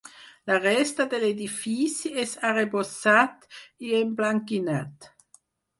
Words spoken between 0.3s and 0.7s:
La